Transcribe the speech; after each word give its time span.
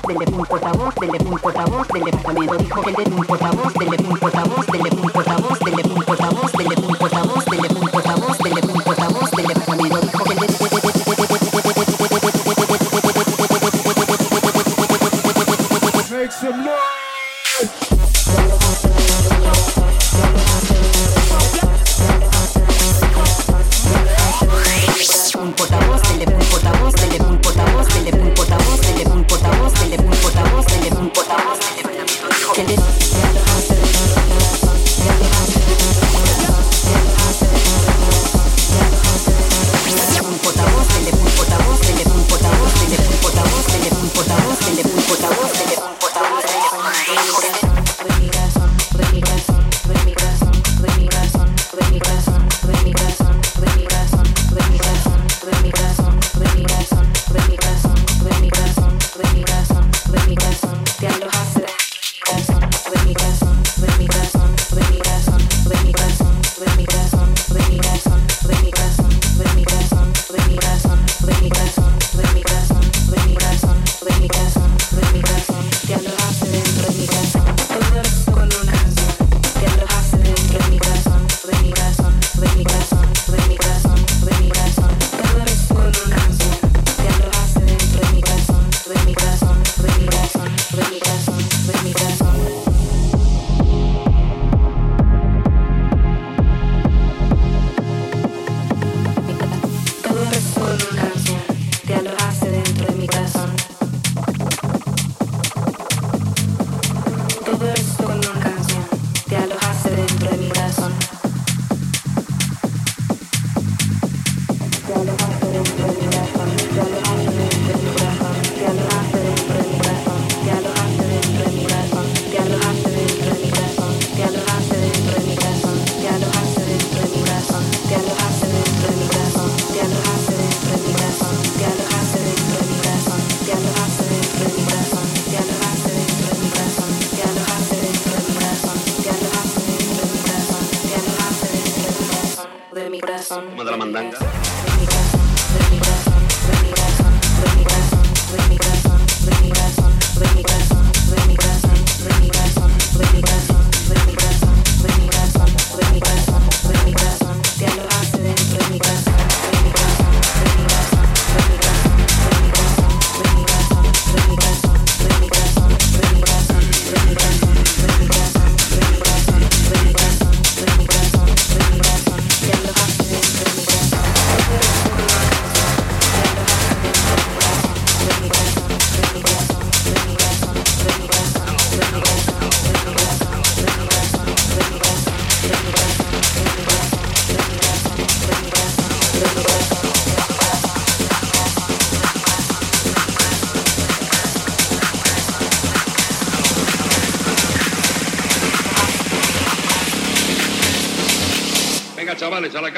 portavoz 0.00 0.16
del 0.16 0.18
DEPUN 0.18 0.46
portavoz 0.46 0.94
del 0.94 1.10
DEPUN 1.10 1.38
portavoz 1.38 1.88
del 1.88 2.04
departamento 2.04 2.56
dijo 2.56 2.82
que 2.82 2.90
el 2.90 2.96
DEPUN 2.96 3.26
portavoz 3.26 3.74
del 3.74 3.90
DEPUN 3.90 4.18
portavoz 4.18 4.66
del 4.66 4.82
DEPUN 4.82 5.10
portavoz 5.10 5.58
del 5.60 5.69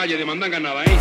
calle 0.03 0.17
de 0.17 0.25
Mandanga 0.25 0.59
nada, 0.59 0.83
¿eh? 0.85 0.92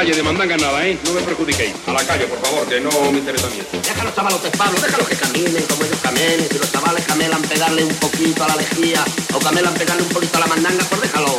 Calle, 0.00 0.16
de 0.16 0.22
mandanga 0.22 0.56
nada, 0.56 0.86
¿eh? 0.88 0.98
No 1.04 1.12
me 1.12 1.20
perjudiquéis. 1.20 1.74
A 1.86 1.92
la 1.92 2.02
calle, 2.02 2.24
por 2.24 2.40
favor, 2.40 2.66
que 2.66 2.80
no 2.80 2.90
me 3.12 3.18
interesa 3.18 3.46
a 3.48 3.50
mí. 3.50 3.60
Déjalos, 3.84 4.14
chavalotes, 4.14 4.50
Pablo, 4.56 4.80
déjalos 4.80 5.08
que 5.08 5.16
caminen 5.16 5.62
como 5.64 5.84
ellos 5.84 6.00
caminen. 6.02 6.48
Si 6.50 6.58
los 6.58 6.72
chavales 6.72 7.04
camelan 7.04 7.42
pegarle 7.42 7.84
un 7.84 7.94
poquito 7.96 8.44
a 8.44 8.48
la 8.48 8.56
lejía 8.56 9.04
o 9.34 9.38
camelan 9.38 9.74
pegarle 9.74 10.02
un 10.02 10.08
poquito 10.08 10.38
a 10.38 10.40
la 10.40 10.46
mandanga, 10.46 10.84
pues 10.88 11.02
déjalo, 11.02 11.36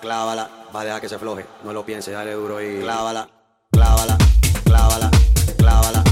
clávala. 0.00 0.48
Va 0.74 0.80
a 0.80 0.84
dejar 0.84 1.00
que 1.00 1.08
se 1.08 1.14
afloje, 1.14 1.46
no 1.64 1.72
lo 1.72 1.84
piense, 1.84 2.10
dale 2.10 2.32
duro 2.32 2.60
y 2.60 2.80
clávala, 2.80 3.28
clávala, 3.70 4.18
clávala, 4.64 5.10
clávala, 5.56 6.04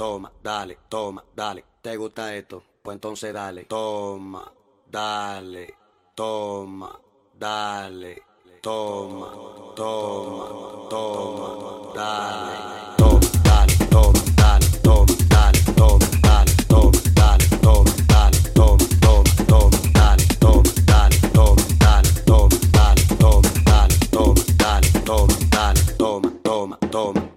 toma, 0.00 0.32
dale, 0.42 0.78
toma, 0.88 1.22
dale. 1.36 1.62
¿Te 1.82 1.94
gusta 1.94 2.34
esto? 2.34 2.62
Pues 2.82 2.94
entonces 2.94 3.34
dale. 3.34 3.64
Toma, 3.64 4.50
dale, 4.90 5.74
toma, 6.14 6.98
dale, 7.38 8.22
toma, 8.62 9.30
toma, 9.76 10.88
toma, 10.88 11.92
dale. 11.94 12.96
Toma, 12.96 13.20
dale, 13.44 13.76
toma, 13.90 14.20
dale, 14.36 14.66
toma, 14.82 15.12
dale, 15.28 15.58
toma, 15.76 16.06
dale, 16.22 16.54
toma, 16.66 16.96
dale, 17.14 17.44
toma, 17.60 17.92
dale, 18.08 18.38
toma, 18.54 18.84
toma, 19.02 19.34
toma, 19.46 19.68
dale, 19.92 20.24
toma, 20.40 20.62
dale, 20.86 21.16
toma, 21.34 21.60
dale, 21.78 22.08
toma, 22.24 22.56
dale, 22.72 23.04
toma, 23.20 23.50
dale, 23.68 23.94
toma, 24.08 24.44
dale, 24.56 24.88
toma, 25.04 25.34
dale, 25.50 25.80
toma, 25.98 26.30
toma, 26.42 26.78
toma, 26.90 27.29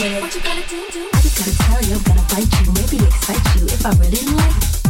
with. 0.00 0.22
What 0.22 0.34
you 0.34 0.40
gonna 0.40 0.66
do? 0.66 0.90
do? 0.92 1.08
I 1.12 1.20
just 1.20 1.38
gotta 1.38 1.56
tell 1.58 1.82
you, 1.82 1.96
I'm 1.96 2.02
gonna 2.02 2.26
bite 2.30 2.60
you, 2.60 2.72
maybe 2.72 3.04
excite 3.04 3.56
you 3.56 3.66
if 3.66 3.84
I 3.84 3.90
really 3.98 4.24
like. 4.34 4.89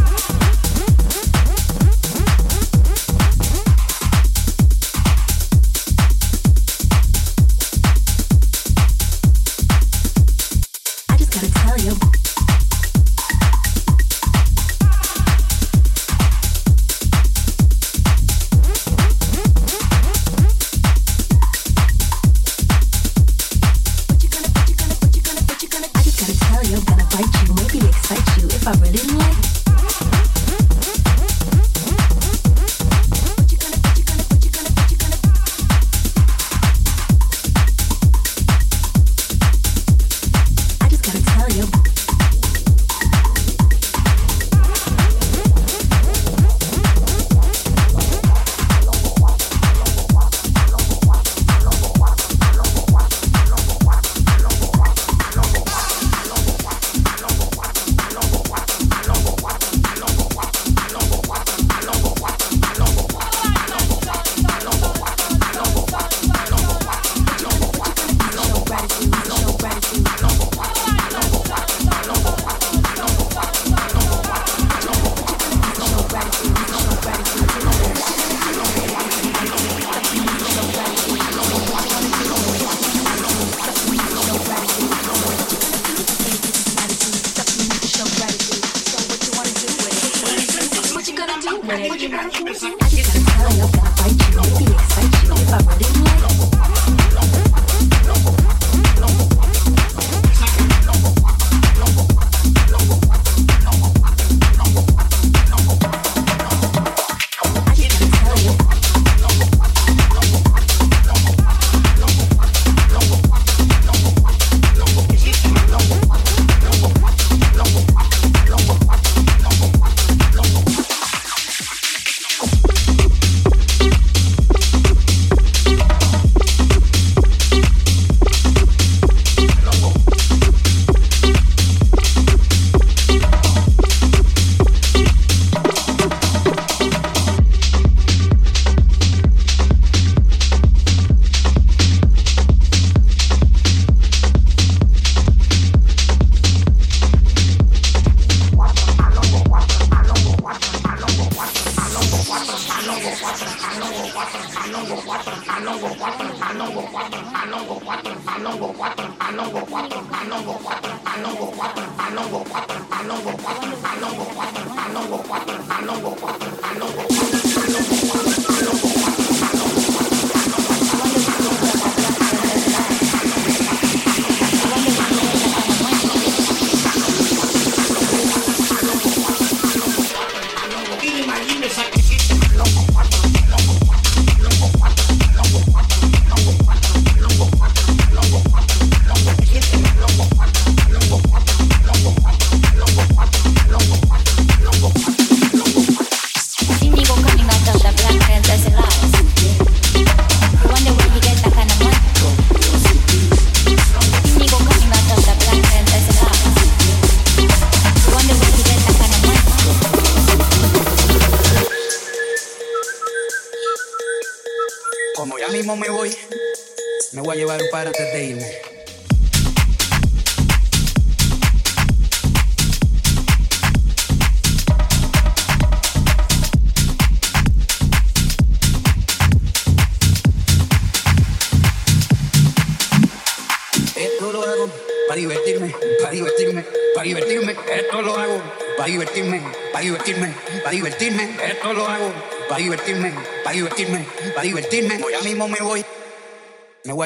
I 165.33 165.81
know 165.85 166.09
water, 166.09 166.51
I 166.61 166.79
know. 166.79 167.10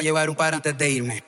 llevar 0.05 0.29
un 0.29 0.35
par 0.35 0.53
antes 0.53 0.77
de 0.77 0.89
irme. 0.89 1.23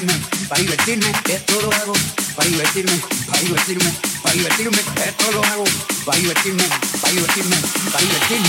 divertirme, 0.00 0.46
para 0.48 0.60
divertirme, 0.60 1.12
esto 1.28 1.60
lo 1.62 1.72
hago, 1.72 1.92
para 2.34 2.48
divertirme, 2.48 3.00
para 3.26 3.40
divertirme, 3.40 3.92
para 4.22 4.34
divertirme, 4.34 4.78
esto 5.06 5.32
lo 5.32 5.44
hago, 5.44 5.64
para 6.04 6.18
divertirme, 6.18 6.64
para 7.00 7.12
divertirme, 7.12 7.56
para 7.92 8.04
divertirme. 8.04 8.48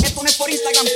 Me 0.00 0.10
pones 0.10 0.34
por 0.34 0.50
Instagram, 0.50 0.86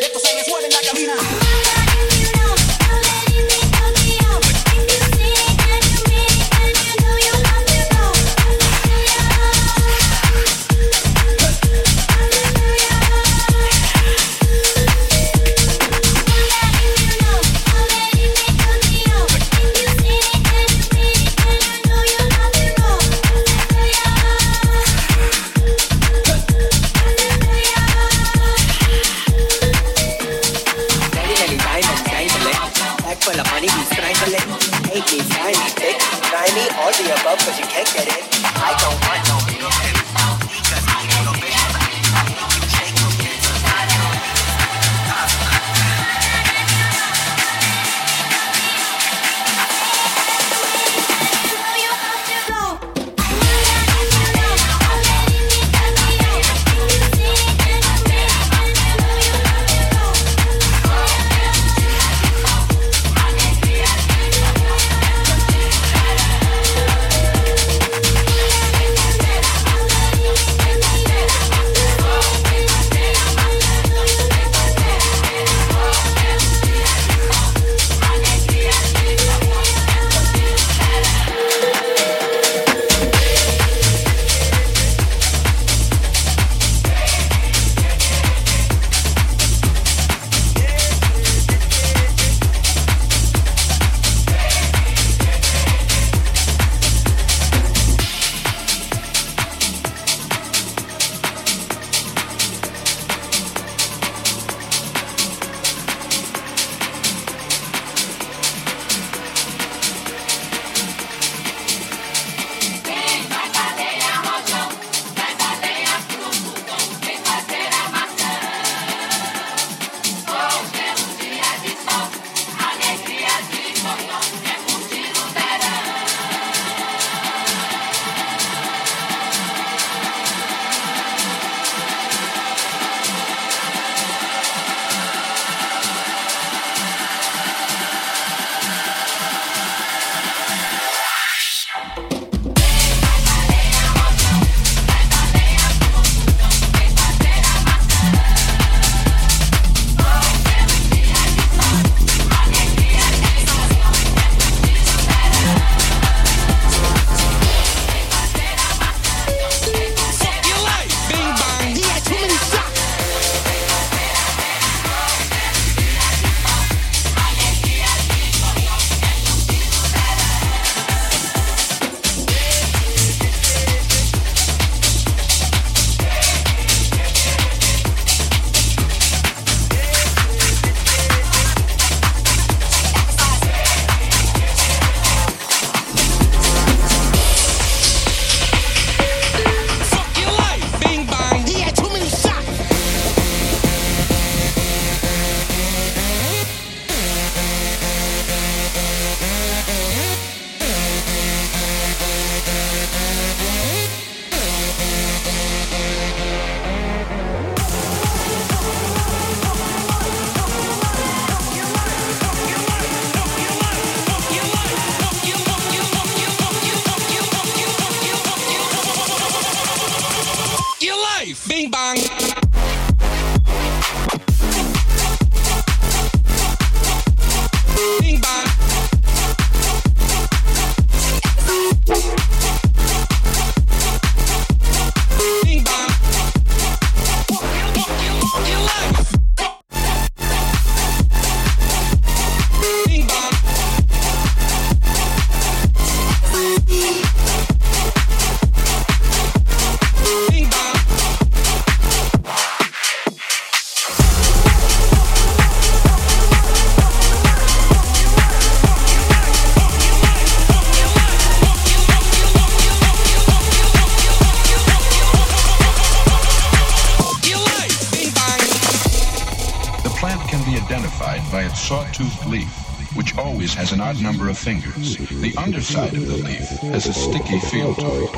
side 275.77 275.95
of 275.95 276.07
the 276.07 276.17
leaf 276.17 276.49
has 276.73 276.87
a 276.87 276.93
sticky 276.95 277.39
feel 277.39 277.75
to 277.75 278.05
it. 278.05 278.11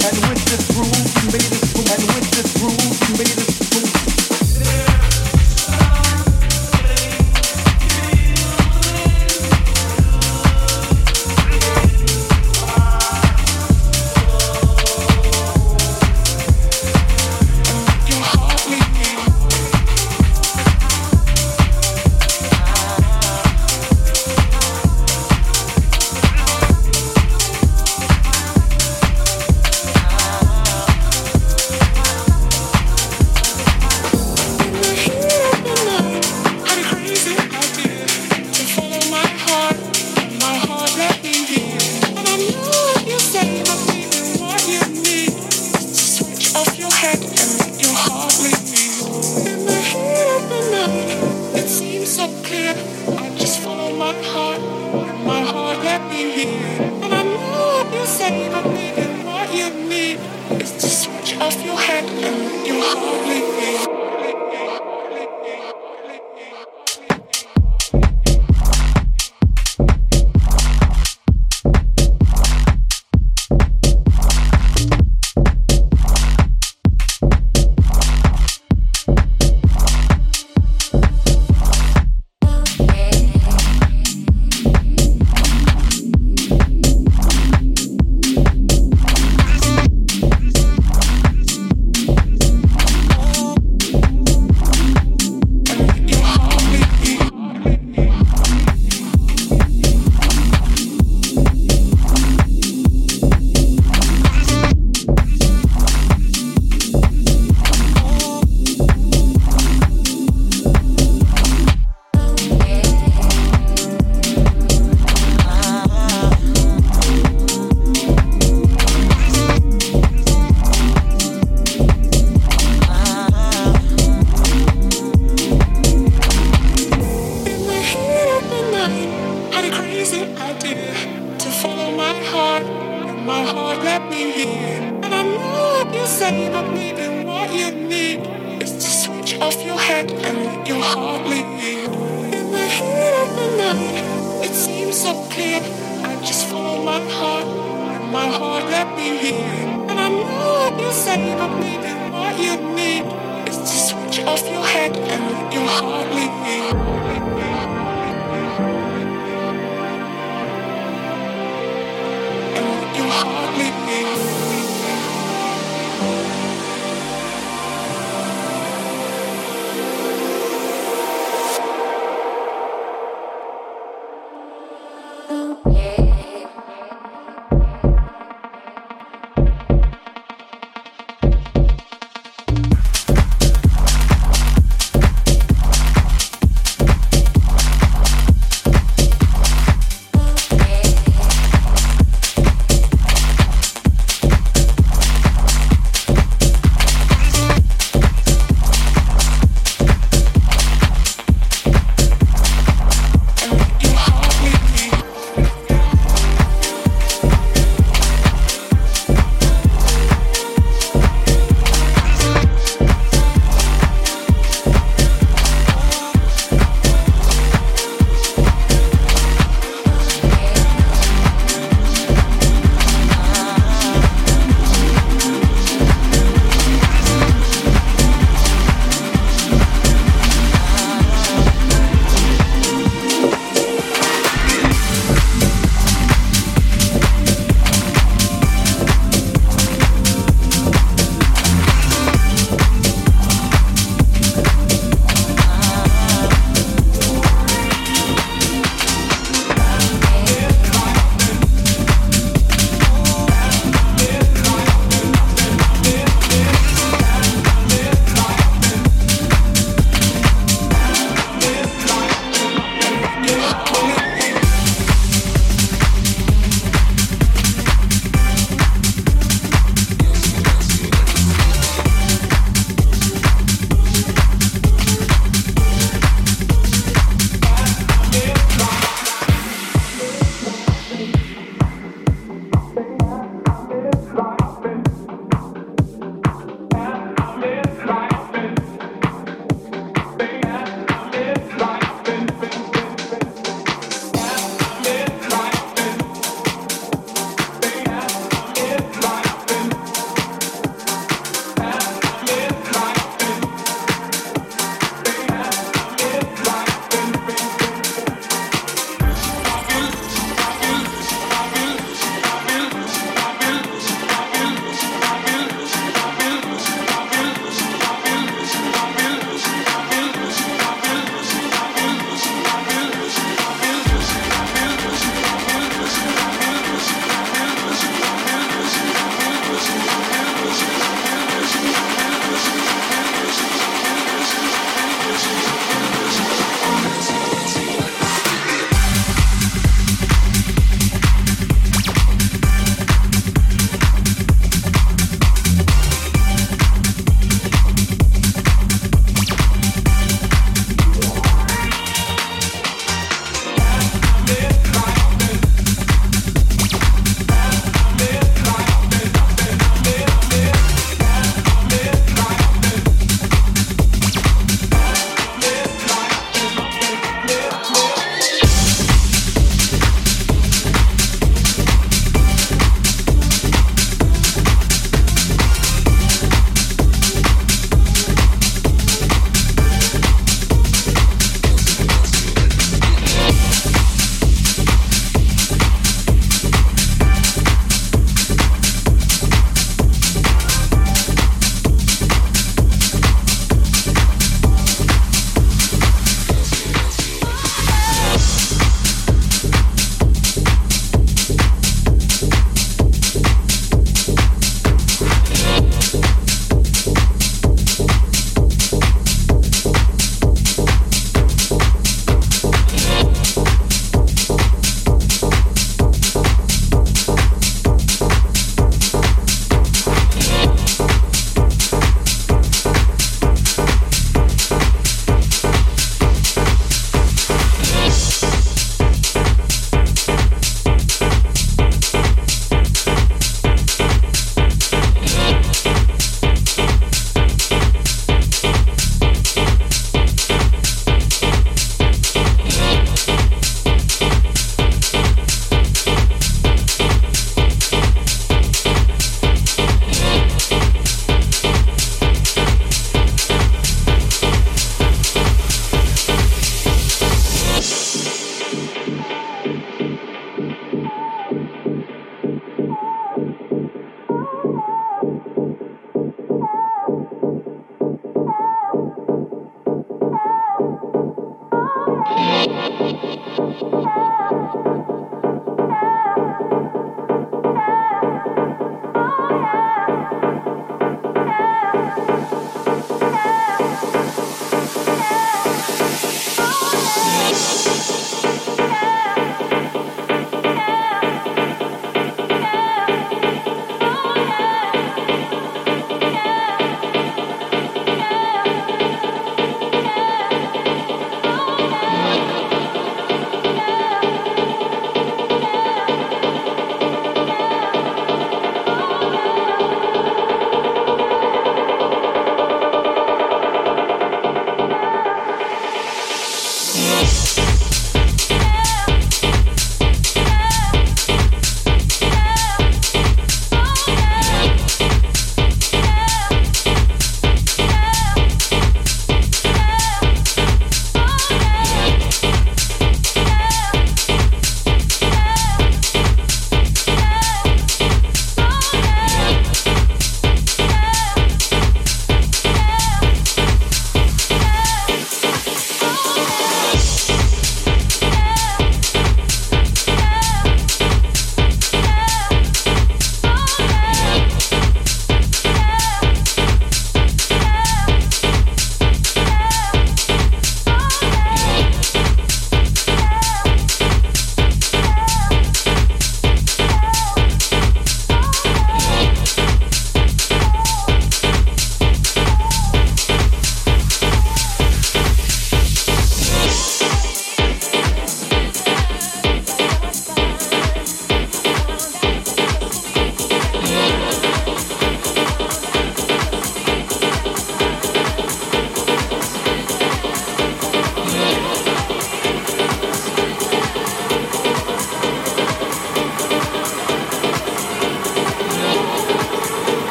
And 0.00 0.16
with 0.26 0.42
this 0.46 0.68
groove, 0.72 1.07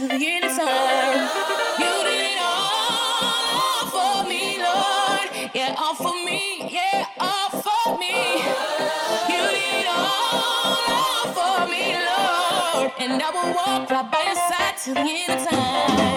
till 0.00 0.08
the 0.08 0.26
end 0.26 0.44
of 0.44 0.56
time. 0.56 1.28
You 1.78 1.92
did 2.08 2.32
it 2.32 2.38
all 2.40 3.86
for 3.94 4.28
me, 4.28 4.56
Lord. 4.58 5.28
Yeah, 5.54 5.74
all 5.78 5.94
for 5.94 6.14
me. 6.24 6.70
Yeah, 6.70 7.04
all 7.20 7.50
for 7.50 7.98
me. 7.98 8.16
You 9.32 9.42
did 9.54 9.84
it 9.84 9.88
all 9.90 11.26
for 11.36 11.66
me, 11.72 11.84
Lord. 12.08 12.92
And 12.98 13.22
I 13.22 13.30
will 13.30 13.54
walk 13.54 13.90
right 13.90 14.10
by 14.10 14.22
your 14.24 14.36
side 14.48 14.76
till 14.82 14.94
the 14.94 15.00
end 15.00 15.32
of 15.32 15.48
time. 15.48 16.09